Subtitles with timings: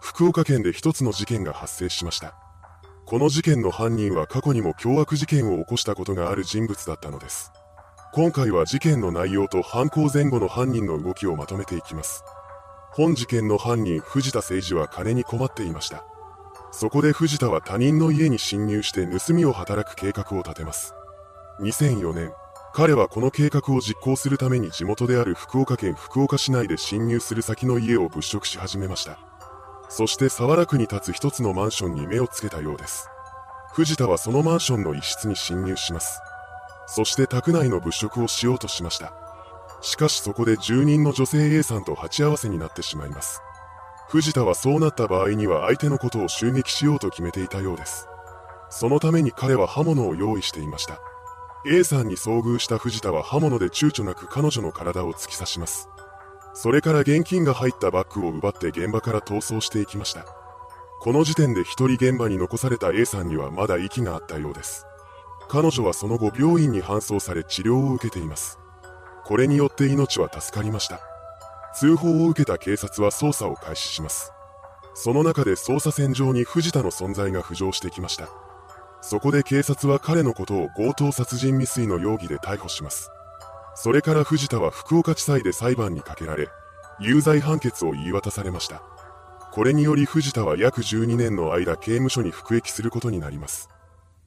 [0.00, 2.34] 福岡県で一つの事件が発生しました。
[3.06, 7.52] この事件の犯人は過去にも凶悪事件を起こしたことがある人物だったのです。
[8.12, 12.24] 今回は事件の内容と犯行前後の犯人の動きをまとめていきます。
[12.90, 16.04] 本事件の犯人藤田誠二は金に困っていました。
[16.70, 20.94] そこで藤田は他人の家に侵入して盗みを働く計画を立てます。
[21.60, 22.32] 2004年、
[22.74, 29.27] 彼はこの計画を実行するために地元である福岡県福岡市内で侵入する先の家を物色し始めました。
[29.88, 33.08] そして沢良区に立つ一つのマンションに目をつけたようです。
[33.72, 36.20] 藤田はそのマンションの一室に侵入します。
[36.86, 39.12] そして宅内の物色をしようとしました。
[39.80, 43.40] しかしそこで住人の女性 A さんと鉢合わせになってしまいます。
[44.08, 48.08] 藤田はそうなった場合には相手のことを襲撃しようと決めていたようです。
[48.70, 50.98] そのために彼は刃物を用意していました。
[51.66, 55.88] A さんに遭遇した藤田は刃物で躊躇なく彼女の体を突き刺します。
[56.60, 60.26] それから現金が入ったバッグを奪って現場から逃走していきました。
[61.00, 64.84] この時点で一人現場に残された A さんにはまだ息があったようです。
[65.48, 68.58] 彼女はその後病院に搬送され治療を受けています。
[69.24, 70.98] これによって命は助かりました。
[71.76, 74.32] 通報を受けた警察は捜査を開始します。
[74.94, 78.28] その中で捜査線上に藤田の存在が浮上してきました。
[79.00, 83.12] そこで警察は彼のことを強盗殺人未遂の容疑で逮捕します。
[83.80, 86.48] それから藤田は福岡地裁で裁判にかけられ、
[86.98, 88.82] 有罪判決を言い渡されました。
[89.52, 93.68] これにより藤田は約12年の間刑務所に服役することになります。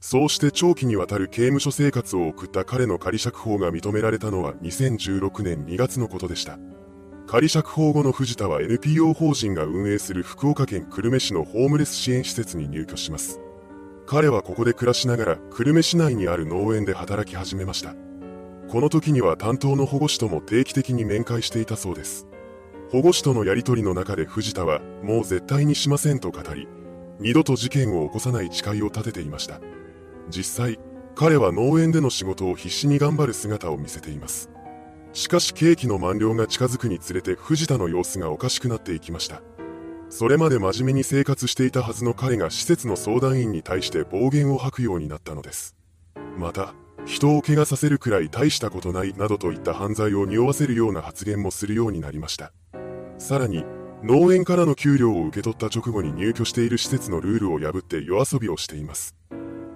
[0.00, 6.58] そうして長期にわたる刑務所生活を送った彼の仮釈放が認められたのは2016年2月のことでした。
[7.28, 13.40] 仮釈放後の藤田は NPO 法人が運営する福岡県久留米市のホームレス支援施設に入居します。
[14.06, 17.94] 彼はここで暮らしながら久留米市内にある農園で働き始めました。
[18.68, 22.26] この時には担当の保護士とも定期的に面会していたそうです。
[22.90, 26.66] 保護士とのやりとりの中で藤田はもう絶対にしませんと語り、
[27.20, 29.60] 二度と事件を起こさない誓いを立てていました。
[30.28, 30.78] 実際、
[31.14, 34.50] 彼は農園での仕事を必死に頑張る姿を見せています。
[35.12, 39.42] しかし刑期の満了が近づくにつれて藤田の様子がおかしくなっていきました。
[40.10, 45.74] それまで真面目に生活していたはずの彼が施設の相談員に対して暴言を吐くようになったのです。
[46.36, 46.74] また、
[47.06, 52.52] 人を怪我させるくらい大したことないなどといった犯罪を匂わせるような発言もするようになりました。
[53.16, 53.64] さらに、
[54.02, 59.14] 農園からの給料を受け取った直後に入居している施設のルールを破って夜遊びをしています。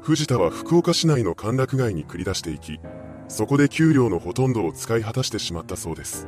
[0.02, 2.80] 藤田は福岡市内の歓楽街に繰り出していき、
[3.28, 6.26] そこで給料のほとんどを使い果たしてしまったそうです。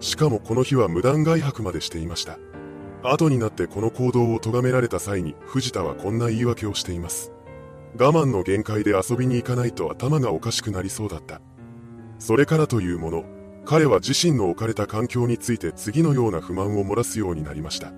[0.00, 2.38] しかもこの日は無断外泊までしていました。
[3.04, 7.31] 後になってこの行動を咎められた際に藤田はこんな言い訳をしています。
[7.98, 11.40] 我慢の限界で遊びに行かないと頭がおかしくなりそうだった。
[12.18, 13.24] それからというもの、
[13.64, 17.92] 彼は自身の置かれた環境について次のような不満を漏らすようになりました。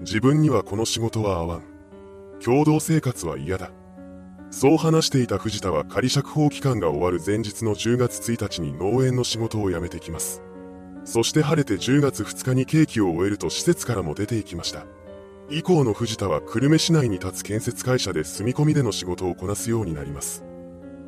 [0.00, 1.62] 自分にはこの仕事は合わん。
[2.44, 3.70] 共同生活は嫌だ。
[4.50, 10.42] そう話していた藤田は仮釈放期間が終わる前日の10月1日に農園の仕事を辞めてきます。
[11.04, 14.84] そして晴れて10月2日に刑期を終えると施設からも出て行きました。
[15.50, 20.44] 以降の藤田は久留米市内に立つ建設会社で住み込みでの仕事をこなすようになります。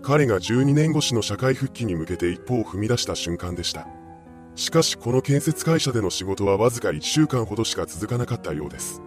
[0.03, 3.87] 彼が12年越しの社会復帰に向けて一歩を踏み出した瞬間でした。
[4.55, 9.03] しかしこの建設会社での仕事はわずか1週間ほどしか続かなかったようです。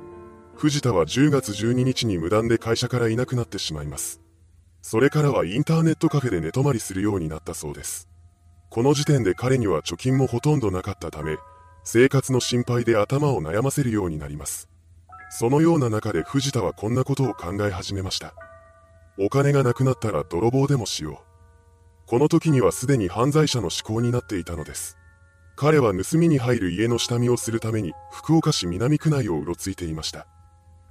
[0.56, 4.22] 藤田は10月12日に無断で会社からいなくなってしまいます。
[4.82, 8.08] それからはインターネットカフェで寝泊まりするようになったそうです。
[8.70, 11.38] この時点で彼には貯金もほとんどなかったため、
[11.84, 14.68] 生活の心配で頭を悩ませるようになります。
[15.30, 18.34] そのような中で藤田はこんなことを考え始めました。
[19.20, 22.08] お金がなくなったら泥棒でもしよう。
[22.08, 24.98] この時にはすでに犯罪者の思考になっていたのです。
[25.58, 30.28] 彼は盗みに入る家の下見をするために福岡市南区内をうろついていました。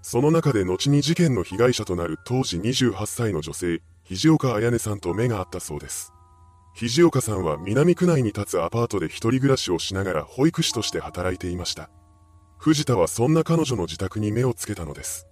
[0.02, 6.12] その中で後に事件の被害者となる当時28歳の女性、肘岡彩音さんと目が合ったそうです。
[6.74, 11.88] 肘岡さんは南区内に立つアパートで一人暮らしをしながら保育士として働いていました。
[12.58, 15.26] 藤田はそんな彼女の自宅に目をつけたのです。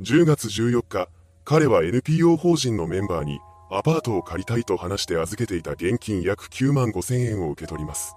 [0.00, 1.08] 10月14日、
[1.44, 3.40] 彼は NPO 法人のメンバーに
[3.70, 8.14] アパートを借りたいと話して預けていた現金約9万5千円を受け取ります。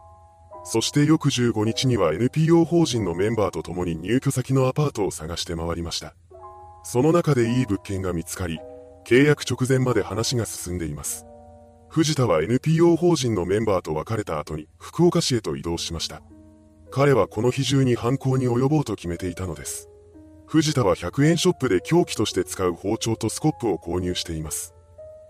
[0.63, 6.15] そして翌15日には NPO 法人のメンバーと共に入居先のアパートを探して回りました。
[6.83, 8.59] その中でいい物件が見つかり、
[9.05, 11.25] 契約直前まで話が進んでいます。
[11.87, 16.21] 藤田は NPO 法人のメンバーと別れた後に福岡市へと移動しました。
[16.95, 19.89] 彼はこの日中に犯行に及ぼうと決めていたのです。
[20.45, 24.73] 藤田は100円ショップで凶器として使う包丁とスコップを購入しています。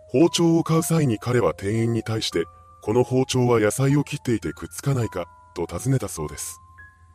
[0.10, 2.44] 包丁を買う際に彼は店員に対して、
[2.84, 5.26] この包丁は野菜を切っていてくっつかないか、
[5.56, 6.60] と尋ねたそうです。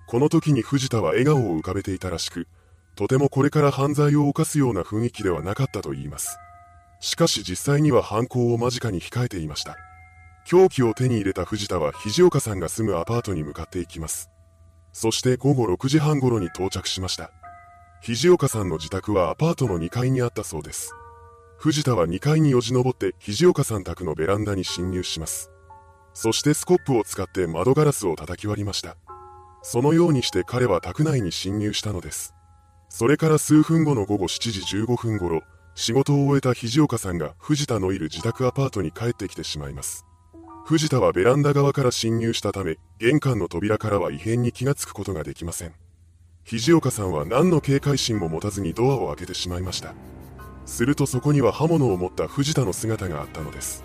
[0.08, 2.48] この時に藤田は笑顔を浮かべていたらしく、
[2.96, 6.40] とてもこれから犯罪を犯すような雰囲気ではなかったと言います。
[6.98, 9.76] しかし実際には犯行を間近に控えていました。
[10.44, 14.28] 凶器を手に入れた藤田は肘岡さんが住むアパートに向かっていきます。
[14.92, 17.30] そして午後6時半頃に到着しました。
[18.02, 20.94] 肘岡さんの自宅はアパートの2階にあったそうです。
[21.58, 25.50] 藤田は2階によじ登って肘岡さん宅のベランダに侵入します。
[26.14, 28.96] そしてスコップを使って窓ガラスを叩き割りました。
[29.62, 32.34] そのようにして彼は宅内に侵入したのです。
[32.88, 35.42] それから数分後の午後7時15分頃、
[35.74, 40.06] 仕事を終えた肘岡さんが藤田のいる自宅アパートに帰ってきてしまいます。
[40.70, 45.74] 藤田はベランダ側から侵入したため、玄関の扉からは異変に気がつくことができません。
[46.44, 49.94] 肘岡さんは何の警戒心も持たずにドアを開けてしまいました。
[50.66, 53.82] するとそこには刃物を持った藤田の姿があったのです。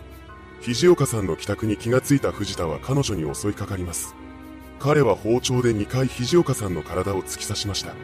[0.62, 4.14] 肘岡さんの帰宅に気がついた藤田は彼女に襲いかかります。
[4.78, 7.96] 彼は包丁で2回肘岡さんの体を突き刺しました。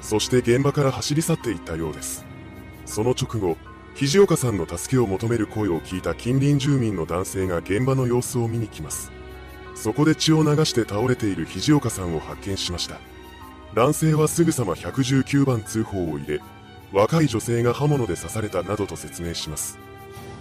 [0.00, 2.24] そして現場から走り去っていったようです。
[2.86, 3.56] その直後、
[3.94, 9.12] 肘岡さんの助けを求める声を聞いた近隣住民の男性が現場の様子を見に来ます。
[9.74, 12.98] そこで血を流して倒れている肘岡さんを発見しました。
[13.74, 16.40] 男性はすぐさま119番通報を入れ、
[16.92, 19.78] 若い女性が刃物で刺されたなどと説明します。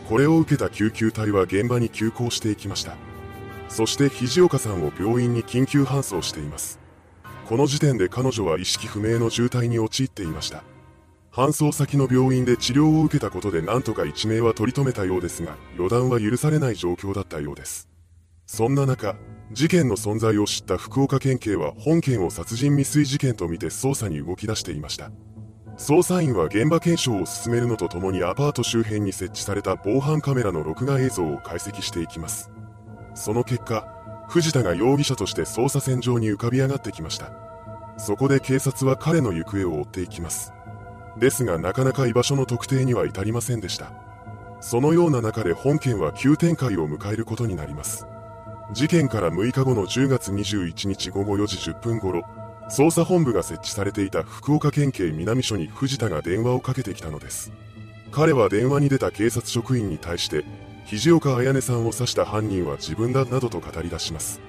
[0.09, 2.95] これを受けた救急隊は現場に急行していきました。
[3.69, 6.79] そして肘岡さんを病院に緊急搬送しています。
[7.47, 10.63] この時点で彼女は意識不明の重体に陥っていました。
[11.31, 17.87] 搬送先の病院で治療を受けたことで何とか一命は取り留めたようですが、予断は許されない状況だったようです。
[18.45, 19.15] そんな中、
[19.53, 25.09] 事件の存在を知った福岡県警は本件を殺人未遂事件とみて捜査に動き出していました。
[25.77, 32.51] 捜査員は現場検証を進めるのとともにアパート周辺に設置された防犯カメラの録画映像を解析していきます。
[33.15, 33.87] その結果、
[34.27, 37.31] 藤田が容疑者として捜査線上に浮かび上がってきました。
[37.97, 40.51] そこで警察は彼の行方を追っていきます。
[41.17, 43.91] ですがなかなか居場所の特定には至りませんでした。
[44.61, 48.05] そのような中で本件は急展開を迎えることになります。
[48.73, 52.23] 事件から6日後の10月21日午後4時10分頃、
[52.69, 57.51] 捜査本部が設置されていた福岡県警南署に藤田が電話をかけてきたのです。
[58.11, 60.45] 彼は電話に出た警察職員に対して、
[60.85, 64.39] 肘岡彩音さんを刺した犯人は自分だなどと語り出します。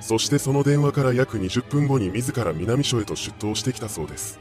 [0.00, 4.38] そしてその電話から約20分後に自ら南署へと出頭してきたそうです。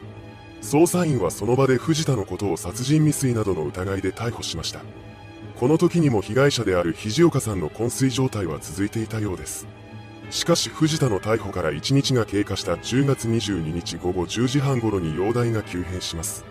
[0.62, 4.82] 捜査員はその場で藤田のことを殺人未遂などの疑いで逮捕しました。
[5.60, 9.68] この時にも被害者である肘岡さんの昏睡状態は続いていたようです。
[10.30, 16.46] しかし藤田の逮捕から1日が経過した10月22日午後10時半頃に容体が急変します。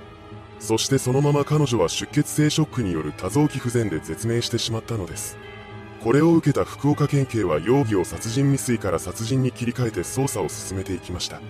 [0.58, 5.36] そしてそのまま彼女は出血性ショックによる多臓器不全で絶命してしまったのです。
[6.02, 11.40] これを受けた福岡県警は容疑を殺人未遂から殺人に切り替えて捜査を進めていきました。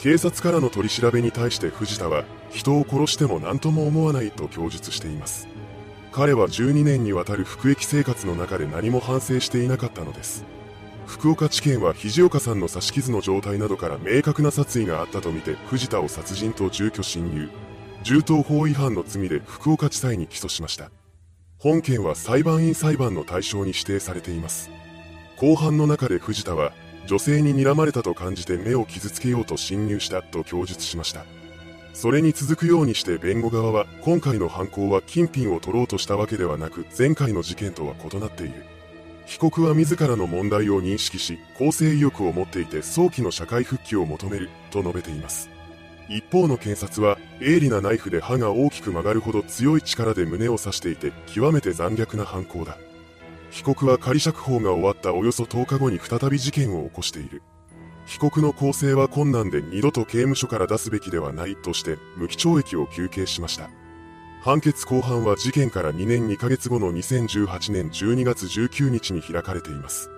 [0.00, 5.46] 警察からの取り調べに対して藤田は人を殺しても何とも思わないと供述しています。
[6.10, 10.46] 彼は12年にわたる服役生活の中で何も反省していなかったのです。
[11.04, 17.50] 福岡地検は肘岡さんの刺し傷の状態などから明確な殺意があったとみて藤田を殺人と住居侵入、
[18.02, 20.90] 銃刀法違反の罪で福岡地裁に起訴しました。
[21.58, 24.70] 本件は裁判員裁判の対象に指定されています。
[25.36, 26.72] 後半の中で藤田は
[27.06, 31.24] 女性に睨まれたと感じて目を傷つけようと侵入したと供述しました。
[31.92, 38.64] それに続くようにして弁護側は今回の犯行は金品を取ろうとしたわけではなく前回の事件とは異なっている。
[39.26, 45.48] 被告は自らの問題を認識し、更生意欲を持っていて早期の社会復帰を求める、と述べています。
[46.08, 52.76] 一方の検察は、鋭利なナイフで刃が大きく曲がるほど強い力で胸を刺していて、極めて残虐な犯行だ。
[53.50, 57.42] 被告は仮釈放が終わったおよそ10日後に再び事件を起こしている。
[58.06, 63.70] 帰国の構成は困難で二度と刑務所から出すべきではないとして無期懲役を求刑しました。
[64.42, 70.10] 判決公判は事件から2年2ヶ月後の2018年12月19日に開かれています。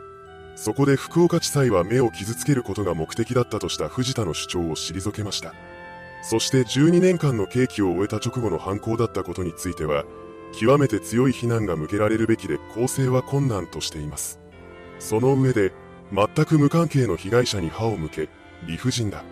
[0.54, 5.54] そこで福岡地裁は目を傷つけることが目的だったとした藤田の主張を退けました。
[6.22, 10.04] そして12年間の刑期を終えた直後の犯行だったことについては、
[10.52, 14.38] 極めて強い非難が向けられるべきで構成は困難としています。
[14.98, 15.72] その上で、
[16.12, 18.28] 全く無関係の被害者に歯を向け、
[18.66, 19.24] 理不尽だ。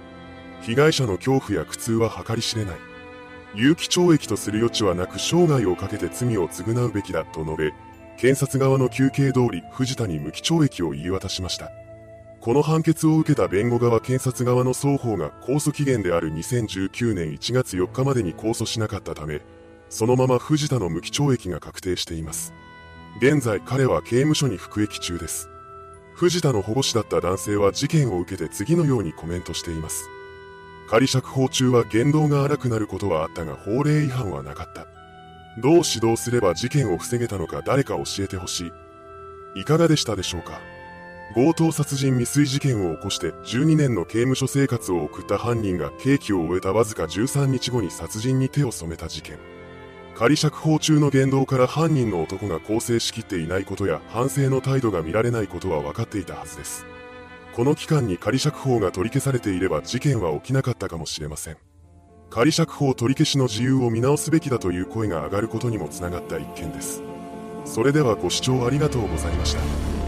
[0.62, 2.76] 被害者の恐怖や苦痛は計り知れない。
[3.54, 7.72] 有期懲役とする余地はなく生涯をかけて罪を償うべきだと述べ、
[8.16, 11.70] 検察側の求刑通り藤田に無期懲役を言い渡しました。
[12.40, 19.42] この判決を受けた弁護側検察側の双方が控訴期限である2019年1月4日までに控訴しなかったため、
[19.90, 22.54] そのまま藤田の無期懲役が確定しています。
[23.18, 25.50] 現在彼は刑務所に服役中です。
[26.14, 30.08] 藤田の保護司だった男性は事件を受けて次のようにコメントしています。
[30.88, 34.86] 仮釈放中は言動が荒くなることはあったが法令違反はなかった。
[35.60, 38.66] どう指導すれば事件を防げたのか誰か教えてほし
[39.56, 39.60] い。
[39.60, 40.60] いかがでしたでしょうか
[41.34, 49.59] 強盗殺人未遂事件を起こして12年の刑務所生活を送った犯人が刑期を終えたわずか13日後に殺人に手を染めた事件。
[50.14, 56.86] 仮釈放中の言動から犯人の男が更生しきっていないことや反省の態度が見られないことは分かっていたはずです。
[57.54, 61.56] この期間に仮釈放が取り消されていれば事件は起きなかったかもしれません。
[62.28, 67.02] 仮釈放取り消しの自由を見直すべきだという声が上がることにもつながった一件です。
[67.64, 69.99] それではご視聴ありがとうございました。